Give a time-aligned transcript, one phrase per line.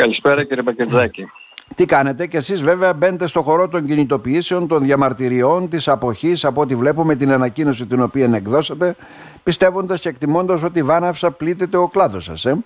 [0.00, 1.30] Καλησπέρα κύριε Μπακετζάκη.
[1.74, 6.60] Τι κάνετε και εσείς βέβαια μπαίνετε στο χώρο των κινητοποιήσεων, των διαμαρτυριών, της αποχής από
[6.60, 8.96] ό,τι βλέπουμε την ανακοίνωση την οποία εκδώσατε
[9.42, 12.44] πιστεύοντας και εκτιμώντας ότι βάναυσα πλήττεται ο κλάδος σας.
[12.44, 12.64] Ε;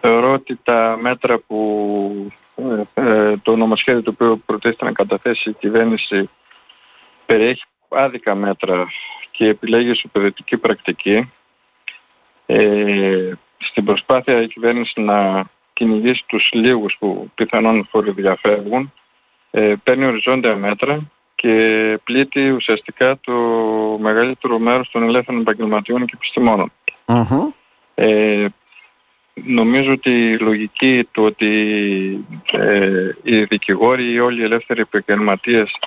[0.00, 2.32] Θεωρώ ότι τα μέτρα που
[2.94, 6.30] ε, ε, το νομοσχέδιο το οποίο προτίθεται να καταθέσει η κυβέρνηση
[7.26, 8.86] περιέχει άδικα μέτρα
[9.30, 11.32] και επιλέγει σοπεδετική πρακτική.
[12.46, 15.46] Ε, στην προσπάθεια η κυβέρνηση να
[15.78, 18.92] κυνηγήσει τους λίγους που πιθανόν φοροδιαφεύγουν,
[19.50, 21.00] ε, παίρνει οριζόντια μέτρα
[21.34, 21.52] και
[22.04, 23.32] πλήττει ουσιαστικά το
[24.00, 26.72] μεγαλύτερο μέρος των ελεύθερων επαγγελματιών και επιστημόνων.
[27.94, 28.46] Ε,
[29.34, 31.46] νομίζω ότι η λογική του ότι
[32.52, 35.78] ε, οι δικηγόροι ή όλοι οι ελεύθεροι επαγγελματίες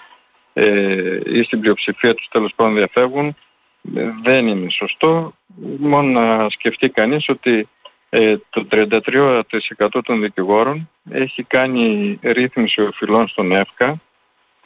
[0.53, 3.35] ε, ή στην πλειοψηφία τους τέλος πάντων διαφεύγουν
[3.95, 5.33] ε, δεν είναι σωστό.
[5.79, 7.67] Μόνο να σκεφτεί κανείς ότι ε,
[8.49, 9.41] το 33%
[10.03, 14.01] των δικηγόρων έχει κάνει ρύθμιση οφειλών στον ΕΦΚΑ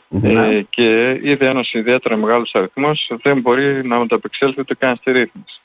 [0.07, 0.47] ναι.
[0.47, 5.61] ε, και είδε ένας ιδιαίτερα μεγάλος αριθμός δεν μπορεί να ανταπεξέλθει ούτε καν στη ρύθμιση.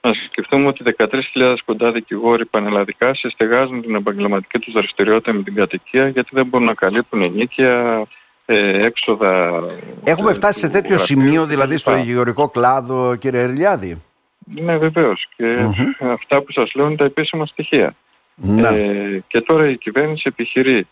[0.00, 6.08] Να σκεφτούμε ότι 13.000 κοντά δικηγόροι πανελλαδικά συστεγάζουν την επαγγελματική τους δραστηριότητα με την κατοικία
[6.08, 8.06] γιατί δεν μπορούν να καλύπτουν ενίκεια,
[8.46, 9.62] ε, έξοδα...
[10.04, 14.02] Έχουμε φτάσει σε τέτοιο σημείο δηλαδή στο υγειορικό κλάδο κύριε Ερλιάδη;
[14.46, 15.66] Ναι βεβαίως και
[16.00, 17.94] αυτά που σας λέω είναι τα επίσημα στοιχεία.
[18.34, 18.68] Ναι.
[18.68, 20.86] Ε, και τώρα η κυβέρνηση επιχειρεί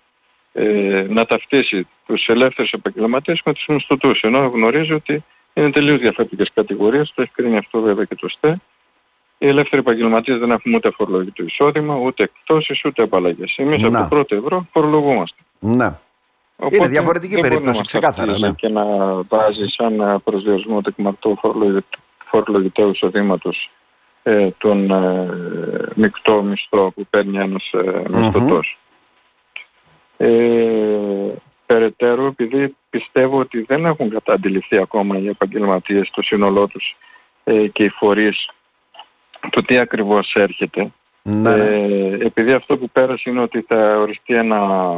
[0.52, 6.50] ε, να ταυτίσει τους ελεύθερους επαγγελματίες με τους μισθωτούς ενώ γνωρίζει ότι είναι τελείως διαφορετικές
[6.54, 8.60] κατηγορίες, το έχει κρίνει αυτό βέβαια και το ΣΤΕ.
[9.38, 13.54] Οι ελεύθεροι επαγγελματίες δεν έχουν ούτε φορολογικό εισόδημα, ούτε εκτόσεις, ούτε απαλλαγές.
[13.56, 15.40] Εμείς από το πρώτο ευρώ φορολογούμαστε.
[15.58, 15.92] Ναι.
[16.56, 18.38] Οπότε είναι διαφορετική περίπτωση, ξεκάθαρα.
[18.38, 18.52] Ναι.
[18.52, 18.84] Και να
[19.28, 21.38] βάζεις σαν προσδιορισμό τεκμαρτό
[22.28, 23.70] φορολογητέου εισοδήματος
[24.22, 25.28] ε, τον ε,
[25.94, 28.78] μεικτό μισθό που παίρνει ένας ε, μισθωτός.
[30.16, 31.32] Ε,
[31.66, 36.96] περαιτέρω, επειδή πιστεύω ότι δεν έχουν καταντιληφθεί ακόμα οι επαγγελματίες στο σύνολό τους
[37.44, 38.50] ε, και οι φορείς
[39.50, 41.64] το τι ακριβώς έρχεται, ναι, ναι.
[41.64, 44.90] Ε, επειδή αυτό που πέρασε είναι ότι θα οριστεί ένα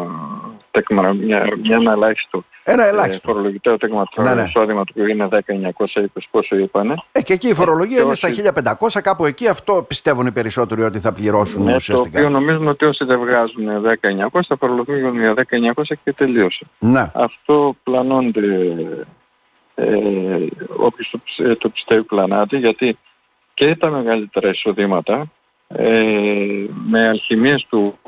[0.71, 3.31] τέκμα, μια, μια, ένα ελάχιστο, ένα ελάχιστο.
[3.31, 4.43] Ε, φορολογητέο τέκμα ναι, ναι.
[4.43, 6.95] εισόδημα του είναι 10.920 πόσο είπανε.
[7.13, 8.35] Ε, και εκεί η φορολογία ε, είναι όσοι...
[8.35, 12.11] στα 1.500 κάπου εκεί αυτό πιστεύουν οι περισσότεροι ότι θα πληρώσουν ναι, ουσιαστικά.
[12.11, 13.69] Το οποίο νομίζουμε ότι όσοι δεν βγάζουν
[14.33, 15.35] 10.900 θα φορολογούν για
[15.75, 16.67] 10.900 και τελείωσε.
[16.79, 17.11] Ναι.
[17.15, 18.77] Αυτό πλανώνται
[19.75, 22.99] ε, όποιος το, το πιστεύει πλανάται γιατί
[23.55, 25.31] και τα μεγαλύτερα εισοδήματα
[25.69, 26.03] ε,
[26.87, 27.99] με αλχημίες του,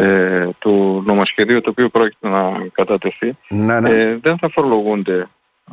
[0.00, 3.90] ε, του νομοσχεδίου το οποίο πρόκειται να κατατεθεί ναι, ναι.
[3.90, 5.28] Ε, δεν θα φορολογούνται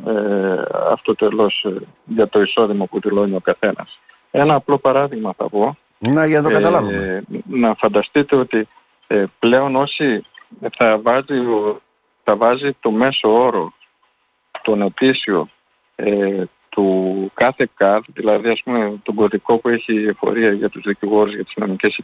[0.06, 1.74] ε, αυτό τελώς ε,
[2.04, 4.00] για το εισόδημα που δηλώνει ο καθένας.
[4.30, 5.76] Ένα απλό παράδειγμα θα πω.
[5.98, 6.96] Να, για να το καταλάβουμε.
[6.96, 8.68] Ε, να φανταστείτε ότι
[9.38, 10.24] πλέον όσοι
[10.76, 11.42] θα βάζει,
[12.24, 13.72] θα βάζει το μέσο όρο
[14.62, 15.48] τον ετήσιο
[16.78, 21.34] του κάθε ΚΑΔ, δηλαδή ας πούμε τον κωδικό που έχει η εφορία για τους δικηγόρους
[21.34, 22.00] για τις νομικές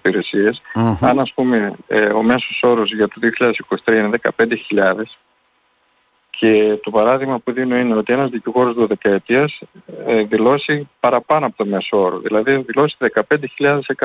[1.00, 3.14] αν ας πούμε ε, ο μέσος όρος για το
[3.84, 5.02] 2023 είναι 15.000
[6.30, 9.60] και το παράδειγμα που δίνω είναι ότι ένας δικηγόρος 12 ετίας
[10.06, 12.96] ε, δηλώσει παραπάνω από το μέσο όρο, δηλαδή δηλώσει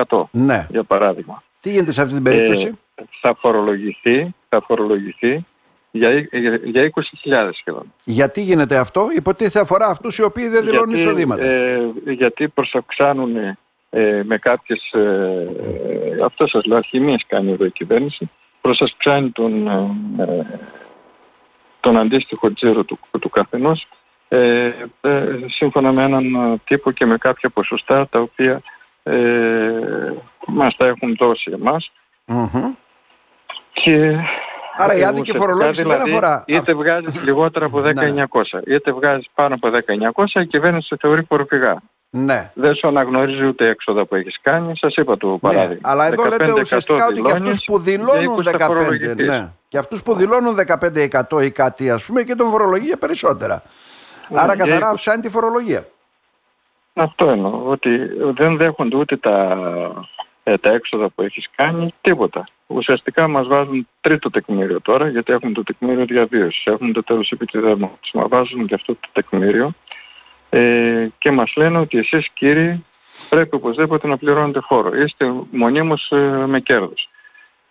[0.04, 0.68] 15.100 ναι.
[0.70, 1.44] για παράδειγμα.
[1.62, 5.46] Τι γίνεται σε αυτή την περίπτωση; Ε, θα φορολογηθεί, θα φορολογηθεί
[5.92, 6.28] για,
[6.64, 6.92] για
[7.24, 7.94] 20.000 σχεδόν.
[8.04, 11.44] Γιατί γίνεται αυτό, υποτίθεται αφορά αυτούς οι οποίοι δεν δηλώνουν γιατί, εισοδήματα.
[11.44, 13.36] Ε, γιατί προσαυξάνουν
[13.90, 18.30] ε, με κάποιες, ε, ε, αυτός σας λέω, αρχημίες κάνει εδώ η κυβέρνηση,
[18.62, 19.68] προσαυξάνει τον,
[20.18, 20.60] ε,
[21.80, 23.88] τον αντίστοιχο τζίρο του, του καθενός
[24.28, 24.72] ε,
[25.48, 28.62] σύμφωνα με έναν τύπο και με κάποια ποσοστά τα οποία
[30.48, 31.52] μας τα έχουν δώσει
[33.74, 34.18] Και
[34.82, 36.44] Άρα η άδικη φορολόγηση δηλαδή, δεν αφορά.
[36.48, 38.76] Είτε βγάζεις λιγότερα από 10.900, ναι.
[38.76, 39.70] είτε βγάζεις πάνω από
[40.16, 41.82] 10.900 η κυβέρνηση σε θεωρεί φοροφυγά.
[42.10, 42.52] Ναι.
[42.54, 45.74] Δεν σου αναγνωρίζει ούτε έξοδα που έχεις κάνει, σας είπα το ναι, παράδειγμα.
[45.74, 45.80] Ναι.
[45.82, 49.50] Αλλά εδώ λέτε ουσιαστικά ότι και αυτούς που δηλώνουν 15, ναι.
[49.68, 50.58] και αυτούς που δηλώνουν
[51.30, 53.64] 15% ή κάτι ας πούμε και τον φορολογία περισσότερα.
[54.28, 55.86] Ναι, Άρα καθαρά αυξάνει τη φορολογία.
[56.94, 57.90] Αυτό εννοώ, ότι
[58.38, 60.20] δεν δέχονται ούτε τα ε,
[60.58, 62.44] τα έξοδα που έχεις κάνει, τίποτα.
[62.68, 68.12] Ουσιαστικά μας βάζουν τρίτο τεκμήριο τώρα, γιατί έχουμε το τεκμήριο διαβίωσης, έχουμε το τέλος επιτιδεύματος.
[68.14, 69.74] Μας βάζουν και αυτό το τεκμήριο
[70.50, 72.86] ε, και μας λένε ότι εσείς κύριοι
[73.30, 74.96] πρέπει οπωσδήποτε να πληρώνετε φόρο.
[74.96, 77.10] Είστε μονίμως ε, με κέρδος.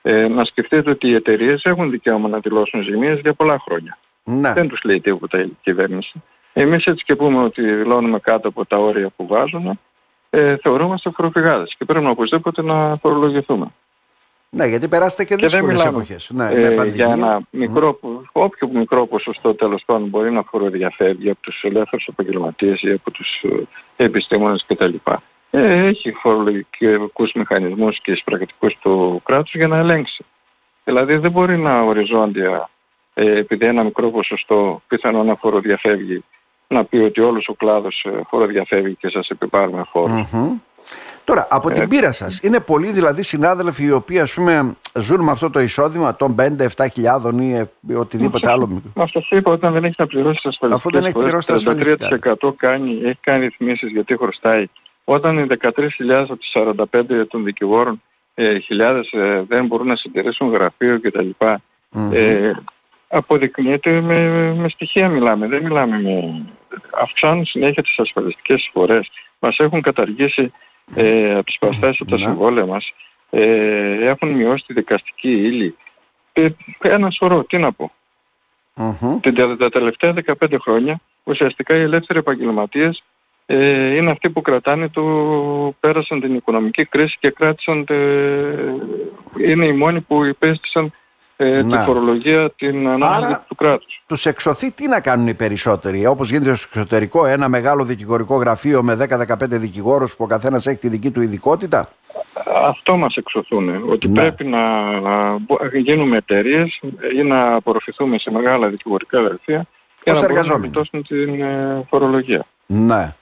[0.03, 3.99] Ε, να σκεφτείτε ότι οι εταιρείες έχουν δικαίωμα να δηλώσουν ζημίες για πολλά χρόνια.
[4.25, 4.53] Ναι.
[4.53, 6.23] Δεν τους λέει τίποτα η κυβέρνηση.
[6.53, 9.79] Εμείς έτσι και πούμε ότι δηλώνουμε κάτω από τα όρια που βάζουμε,
[10.31, 13.67] ε, θεωρούμαστε φοροφυγάδες και πρέπει να οπωσδήποτε να φορολογηθούμε.
[14.51, 16.31] Ναι, γιατί περάσετε και δύσκολες εποχές.
[16.33, 18.09] Ναι, ε, για ένα μικρό, mm.
[18.33, 23.43] όποιο μικρό ποσοστό τέλος πάντων μπορεί να φοροδιαφεύγει από τους ελεύθερους επαγγελματίες ή από τους
[23.97, 24.95] ε, επιστήμονες κτλ.
[25.51, 30.25] Ε, έχει φορολογικούς μηχανισμούς και πρακτικούς του κράτους για να ελέγξει.
[30.85, 32.71] Δηλαδή δεν μπορεί να οριζόντια,
[33.15, 36.25] ε, επειδή ένα μικρό ποσοστό πιθανό να φοροδιαφεύγει,
[36.69, 39.85] να πει ότι όλος ο κλάδος ε, φοροδιαφεύγει και σας επιπάρουμε
[41.25, 45.25] Τώρα, από την ε, πείρα σας, είναι πολλοί δηλαδή συνάδελφοι οι οποίοι ας πούμε ζουν
[45.25, 46.35] με αυτό το εισόδημα των
[46.77, 50.87] 5-7 χιλιάδων ή οτιδήποτε άλλο; Μα αυτό είπα όταν δεν έχεις να πληρώσεις τα ασφαλιστικές
[50.87, 52.37] Αφού δεν έχεις πληρώσει τα ασφαλιστικά.
[52.49, 54.67] 33% κάνει, έχει κάνει ρυθμίσεις γιατί χρωστάει.
[55.05, 55.71] Όταν οι 13.000
[56.11, 58.03] από τις 45 των δικηγόρων
[58.35, 61.29] ε, χιλιάδες ε, δεν μπορούν να συντηρήσουν γραφείο κτλ.
[61.41, 62.13] Mm-hmm.
[62.13, 62.53] Ε,
[63.09, 65.47] αποδεικνύεται με, με στοιχεία μιλάμε.
[65.47, 66.47] Δεν μιλάμε με...
[67.01, 69.11] Αυξάνουν συνέχεια τις ασφαλιστικές εισφορές.
[69.39, 70.53] Μας έχουν καταργήσει
[70.95, 72.25] ε, από τις παραστάσεις από τα ναι.
[72.25, 72.93] συμβόλαια μας.
[73.31, 75.77] Ε, έχουν μειώσει τη δικαστική ύλη.
[76.33, 76.49] Ε,
[76.83, 77.93] ένα σωρό, τι να πω.
[78.77, 79.33] Mm-hmm.
[79.35, 83.03] Τα, τα τελευταία 15 χρόνια ουσιαστικά οι ελεύθεροι επαγγελματίες
[83.47, 85.03] ε, είναι αυτοί που κρατάνε το,
[85.81, 87.95] πέρασαν την οικονομική κρίση και κράτησαν, τε,
[89.47, 90.93] είναι οι μόνοι που υπέστησαν
[91.41, 94.03] ε, τη φορολογία, την ανάγκη του κράτους.
[94.07, 98.83] Τους εξωθεί τι να κάνουν οι περισσότεροι, όπως γίνεται στο εξωτερικό, ένα μεγάλο δικηγορικό γραφείο
[98.83, 101.89] με 10-15 δικηγόρους που ο καθένας έχει τη δική του ειδικότητα;
[102.65, 104.21] Αυτό μας εξωθούν, ότι ναι.
[104.21, 105.39] πρέπει να, να
[105.73, 106.81] γίνουμε εταιρείες
[107.17, 109.67] ή να απορροφηθούμε σε μεγάλα δικηγορικά γραφεία
[110.03, 112.47] και να μπορούμε να την ε, φορολογία.
[112.67, 113.15] Ναι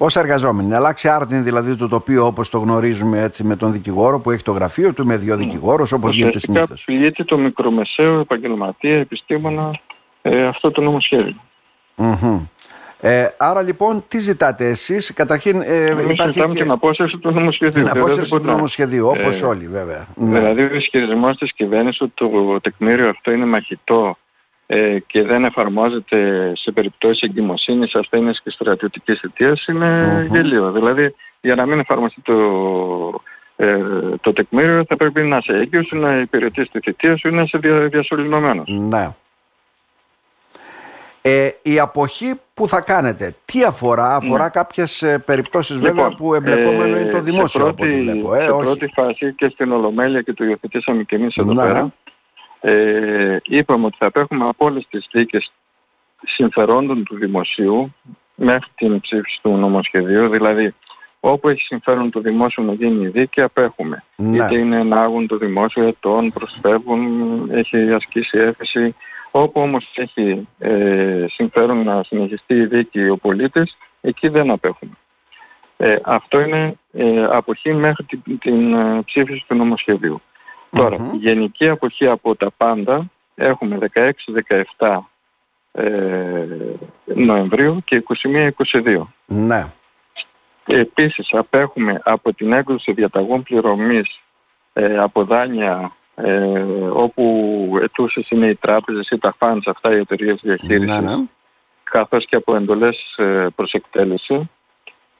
[0.00, 0.68] ως εργαζόμενοι.
[0.68, 4.42] Να αλλάξει άρτην δηλαδή το τοπίο όπως το γνωρίζουμε έτσι με τον δικηγόρο που έχει
[4.42, 5.44] το γραφείο του, με δύο ναι.
[5.44, 6.84] δικηγόρους όπως γίνεται συνήθως.
[6.84, 9.80] Πληγείται το μικρομεσαίο επαγγελματία, επιστήμονα
[10.22, 11.36] ε, αυτό το νομοσχέδιο.
[11.96, 12.40] Mm-hmm.
[13.00, 16.62] Ε, άρα λοιπόν τι ζητάτε εσείς, καταρχήν ε, Εμείς υπάρχει ζητάμε και...
[16.62, 17.82] την απόσταση του νομοσχεδίου.
[17.82, 20.06] Την απόσταση του νομοσχεδίου, όπως ε, όλοι βέβαια.
[20.14, 20.38] Ναι.
[20.38, 24.27] Δηλαδή ο ισχυρισμός της κυβέρνησης ότι το τεκμήριο αυτό είναι μαχητό ε,
[25.06, 30.32] και δεν εφαρμόζεται σε περιπτώσεις εγκυμοσύνης, ασθένειας και στρατιωτικής θητείας είναι mm-hmm.
[30.32, 30.72] γελίο.
[30.72, 32.34] Δηλαδή για να μην εφαρμοστεί το,
[33.56, 33.78] ε,
[34.20, 37.58] το τεκμήριο θα πρέπει να είσαι έγκυος, να υπηρετείς τη θητεία σου ή να είσαι
[37.58, 38.68] δια, διασωληνωμένος.
[38.68, 39.14] Ναι.
[41.22, 44.50] Ε, η αποχή που θα κάνετε, τι αφορά, αφορά ναι.
[44.50, 48.34] κάποιες ε, περιπτώσεις λοιπόν, βέβαια που εμπλεκόμενο είναι το δημόσιο πρώτη, από ό,τι βλέπω.
[48.34, 51.62] Ε, σε πρώτη φάση και στην Ολομέλεια και το υιοθετήσαμε και εμείς εδώ ναι.
[51.62, 51.92] πέρα,
[52.60, 55.52] ε, είπαμε ότι θα απέχουμε από όλες τις δίκες
[56.22, 57.94] συμφερόντων του δημοσίου
[58.34, 60.74] μέχρι την ψήφιση του νομοσχεδίου, δηλαδή
[61.20, 64.04] όπου έχει συμφέρον το δημόσιο να γίνει η δίκη απέχουμε.
[64.16, 64.36] Ναι.
[64.36, 68.94] Είτε είναι ενάγουν το δημόσιο, ετών, προσφεύγουν, έχει ασκήσει έφεση.
[69.30, 74.92] Όπου όμως έχει ε, συμφέρον να συνεχιστεί η δίκη ο πολίτης, εκεί δεν απέχουμε.
[75.76, 80.20] Ε, αυτό είναι ε, αποχή μέχρι την, την ε, ψήφιση του νομοσχεδίου.
[80.70, 83.78] Τώρα, γενική αποχή από τα πάντα έχουμε
[84.78, 84.98] 16-17
[85.72, 86.46] ε,
[87.04, 88.02] Νοεμβρίου και
[88.72, 89.02] 21-22.
[89.26, 89.72] Ναι.
[90.66, 94.20] Επίσης απέχουμε από την έκδοση διαταγών πληρωμής
[94.72, 100.40] ε, από δάνεια ε, όπου ετούσες είναι οι τράπεζες ή τα funds αυτά οι εταιρείες
[100.42, 101.24] διαχείρισης ναι, ναι.
[101.82, 104.50] καθώς και από εντολές ε, προς εκτέλεση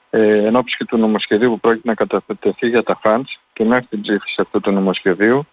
[0.09, 4.01] ε, ενώπιση και του νομοσχεδίου που πρόκειται να καταθετηθεί για τα funds και μέχρι την
[4.01, 5.47] ψήφιση αυτού του νομοσχεδίου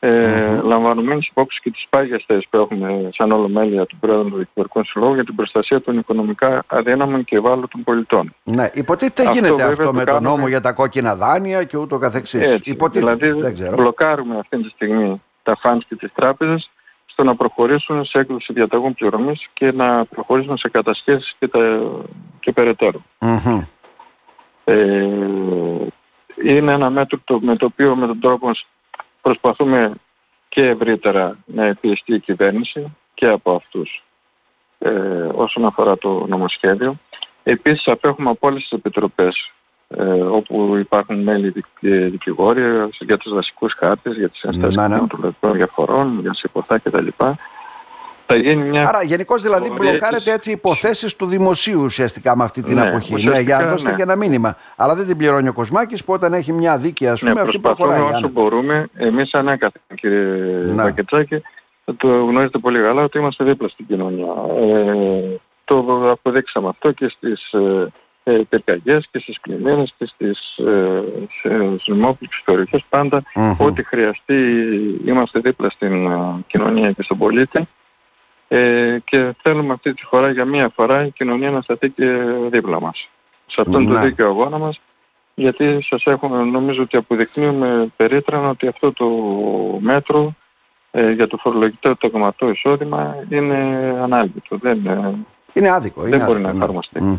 [0.00, 0.62] ε, mm-hmm.
[0.62, 5.14] λαμβανομένης υπόψης και τις πάγιες θέσεις που έχουμε σαν ολομέλεια του Πρόεδρου του Δικηγορικού Συλλόγου
[5.14, 8.34] για την προστασία των οικονομικά αδύναμων και ευάλωτων πολιτών.
[8.44, 12.52] Ναι, υποτίθεται αυτό γίνεται αυτό με τον νόμο για τα κόκκινα δάνεια και ούτω καθεξής.
[12.52, 13.76] Έτσι, δηλαδή δεν ξέρω.
[13.76, 16.70] μπλοκάρουμε αυτή τη στιγμή τα funds και τις τράπεζες
[17.06, 21.80] στο να προχωρήσουν σε έκδοση διαταγών πληρωμής και να προχωρήσουν σε κατασχέσεις και, τα...
[22.40, 23.02] και περαιτέρω.
[23.18, 23.66] Mm-hmm.
[24.64, 25.06] Ε,
[26.44, 28.50] είναι ένα μέτρο το, με το οποίο με τον τρόπο
[29.22, 29.92] προσπαθούμε
[30.48, 34.04] και ευρύτερα να επιεστεί η κυβέρνηση και από αυτούς
[34.78, 34.90] ε,
[35.34, 36.94] όσον αφορά το νομοσχέδιο.
[37.42, 39.52] Επίσης απέχουμε από όλες τις επιτροπές
[39.88, 45.00] ε, όπου υπάρχουν μέλη δικηγόρια για τους βασικούς χάρτες, για τις ενστάσεις ναι, ναι.
[45.40, 47.06] των διαφορών, για συποθά κτλ
[48.30, 48.88] θα γίνει μια...
[48.88, 53.24] Άρα γενικώς δηλαδή μπλοκάρετε έτσι υποθέσεις του δημοσίου ουσιαστικά με αυτή την ναι, αποχή.
[53.24, 53.96] Ναι, για να δώσετε ναι.
[53.96, 54.56] και ένα μήνυμα.
[54.76, 57.58] Αλλά δεν την πληρώνει ο Κοσμάκης που όταν έχει μια δίκη ας πούμε ναι, αυτή
[57.58, 58.00] προχωράει.
[58.00, 58.88] όσο μπορούμε.
[58.94, 60.18] Εμείς ανέκαθεν κύριε
[60.74, 60.82] ναι.
[60.82, 61.42] Βακετσάκη
[61.96, 64.32] το γνωρίζετε πολύ καλά ότι είμαστε δίπλα στην κοινωνία.
[64.60, 67.92] Ε, το αποδείξαμε αυτό και στις ε,
[68.22, 71.02] ε πυρκαγιές και στις πλημμύρες και στις ε,
[72.44, 73.56] περιοχές πάντα mm-hmm.
[73.58, 74.34] ό,τι χρειαστεί
[75.04, 77.68] είμαστε δίπλα στην ε, κοινωνία και στον πολίτη
[78.48, 82.06] ε, και θέλουμε αυτή τη φορά για μία φορά η κοινωνία να σταθεί και
[82.50, 83.08] δίπλα μας.
[83.46, 84.00] Σε αυτόν τον ναι.
[84.00, 84.80] δίκαιο αγώνα μας
[85.38, 89.06] γιατί σας έχω, νομίζω ότι αποδεικνύουμε περίτρανα ότι αυτό το
[89.80, 90.34] μέτρο
[90.90, 91.96] ε, για το φορολογικό
[92.36, 93.56] το εισόδημα είναι
[94.02, 94.56] ανάλυτο.
[94.56, 95.14] Δεν, ε,
[95.52, 96.02] είναι άδικο.
[96.02, 97.18] Δεν μπορεί να εφαρμοστεί.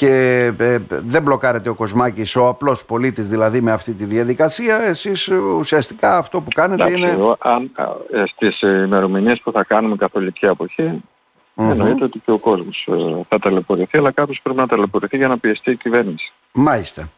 [0.00, 4.80] Και ε, δεν μπλοκάρεται ο Κοσμάκης, ο απλός πολίτης δηλαδή με αυτή τη διαδικασία.
[4.80, 7.36] Εσείς ουσιαστικά αυτό που κάνετε Εντάξει, είναι...
[7.38, 7.70] αν,
[8.12, 11.02] ε, στις ημερομηνίες που θα κάνουμε καθολική αποχή,
[11.56, 15.38] εννοείται ότι και ο κόσμος ε, θα ταλαιπωρηθεί, αλλά κάποιος πρέπει να ταλαιπωρηθεί για να
[15.38, 16.32] πιεστεί η κυβέρνηση.
[16.52, 17.10] Μάλιστα.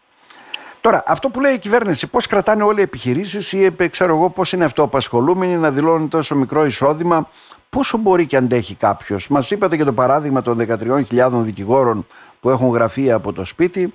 [0.80, 4.52] Τώρα, αυτό που λέει η κυβέρνηση, πώς κρατάνε όλοι οι επιχειρήσεις ή ξέρω εγώ πώς
[4.52, 7.28] είναι αυτό, απασχολούμενοι να δηλώνουν τόσο μικρό εισόδημα,
[7.70, 9.28] πόσο μπορεί και αντέχει κάποιος.
[9.28, 12.06] Μας είπατε για το παράδειγμα των 13.000 δικηγόρων
[12.42, 13.94] που έχουν γραφεία από το σπίτι.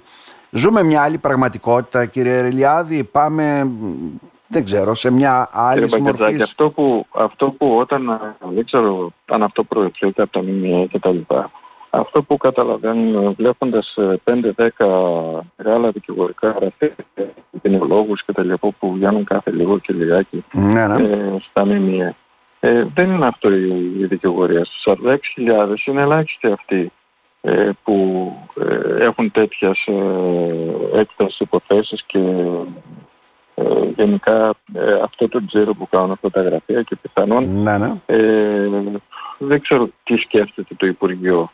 [0.51, 3.03] Ζούμε μια άλλη πραγματικότητα, κύριε Ρελιάδη.
[3.03, 3.71] Πάμε,
[4.47, 6.41] δεν ξέρω, σε μια άλλη μορφής.
[6.41, 8.19] Αυτό που, αυτό που όταν,
[8.53, 11.51] δεν ξέρω αν αυτό προεκλείται από τα ΜΜΕ και τα λοιπά,
[11.89, 14.69] αυτό που καταλαβαίνουν βλέποντας 5-10 ε,
[15.55, 16.95] μεγάλα δικηγορικά γραφεία,
[17.61, 21.03] ποινολόγους και τα λοιπά που βγαίνουν κάθε λίγο και λιγάκι ναι, ναι.
[21.03, 22.15] Ε, στα ΜΜΕ.
[22.59, 24.65] Ε, δεν είναι αυτό η, η δικηγορία.
[24.65, 27.06] Στους 46.000 είναι ελάχιστοι αυτοί ε,
[27.83, 32.19] που ε, έχουν τέτοιες ε, έκταση υποθέσεις και
[33.55, 33.63] ε,
[33.95, 34.53] γενικά
[35.03, 37.93] αυτό το τζίρο που κάνουν αυτά τα γραφεία και πιθανόν ναι, ναι.
[39.37, 41.51] δεν ξέρω τι σκέφτεται το Υπουργείο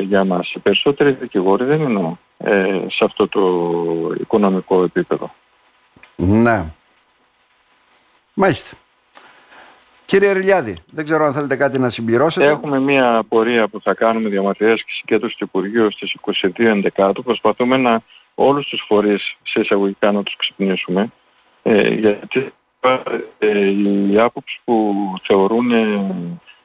[0.00, 0.52] για μας.
[0.52, 2.18] Οι περισσότεροι δικηγόροι δεν είναι
[2.86, 3.42] σε αυτό το
[4.20, 5.34] οικονομικό επίπεδο.
[6.16, 6.64] Ναι.
[8.34, 8.76] Μάλιστα.
[10.06, 12.46] Κύριε Ριλιάδη, δεν ξέρω αν θέλετε κάτι να συμπληρώσετε.
[12.46, 16.14] Έχουμε μια πορεία που θα κάνουμε διαμαρτυρίες και συγκέντρωση του Υπουργείου στις
[16.56, 18.02] 22 Προσπαθούμε να
[18.34, 21.12] όλους τους φορείς σε εισαγωγικά να τους ξυπνήσουμε.
[21.62, 22.52] Ε, γιατί
[23.38, 23.70] ε,
[24.10, 26.14] η άποψη που θεωρούν ε,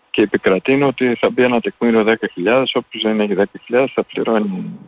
[0.10, 3.34] και επικρατεί είναι ότι θα μπει ένα τεκμήριο 10.000, όποιος δεν έχει
[3.70, 4.80] 10.000 θα πληρώνει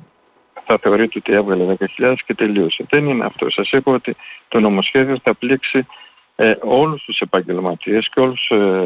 [0.66, 2.86] θα θεωρείται ότι έβγαλε 10.000 και τελείωσε.
[2.90, 3.50] Δεν είναι αυτό.
[3.50, 4.16] Σας είπα ότι
[4.48, 5.86] το νομοσχέδιο θα πλήξει
[6.36, 8.86] ε, όλους τους επαγγελματίες και όλους ε,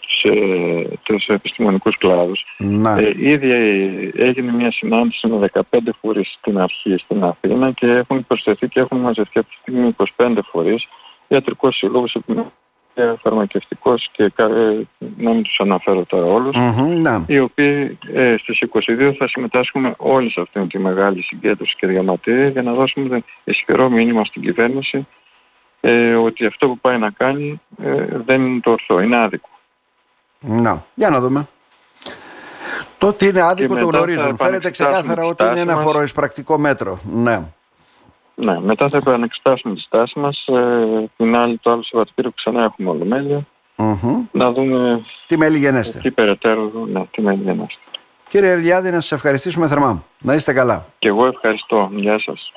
[0.00, 2.44] τους, ε, τους επιστημονικούς κλάδους.
[2.98, 3.50] Ε, ήδη
[4.16, 5.62] έγινε μια συνάντηση με 15
[6.00, 10.38] φορείς στην αρχή στην Αθήνα και έχουν προσθεθεί και έχουν μαζευτεί από τη στιγμή 25
[10.50, 10.88] φορείς
[11.28, 12.16] ιατρικός σύλλογος,
[13.22, 14.42] φαρμακευτικός και ε,
[15.16, 20.30] να μην τους αναφέρω τώρα όλους, mm-hmm, οι οποίοι ε, στις 22 θα συμμετάσχουμε όλοι
[20.30, 25.06] σε αυτήν τη μεγάλη συγκέντρωση και διαματήρια για να δώσουμε ισχυρό μήνυμα στην κυβέρνηση
[25.80, 29.48] ε, ότι αυτό που πάει να κάνει ε, δεν είναι το ορθό, είναι άδικο.
[30.40, 31.48] Να, για να δούμε.
[32.98, 34.36] Το ότι είναι άδικο το γνωρίζουν.
[34.36, 36.98] Φαίνεται ξεκάθαρα ότι είναι ένα φοροεισπρακτικό μέτρο.
[37.12, 37.42] Ναι.
[38.34, 40.46] Ναι, μετά θα επανεξετάσουμε τη στάση μας.
[40.46, 43.46] Ε, την άλλη, το άλλο Σαββατοκύριακο ξανά έχουμε ολομέλεια.
[43.76, 44.16] Mm-hmm.
[44.30, 45.98] Να δούμε τι μέλη γενέστε.
[45.98, 47.80] Τι περαιτέρω, ναι, τι μέλη γενέστε.
[48.28, 50.04] Κύριε Ελιάδη, να σας ευχαριστήσουμε θερμά.
[50.18, 50.86] Να είστε καλά.
[50.98, 51.90] Και εγώ ευχαριστώ.
[51.94, 52.52] Γεια σας.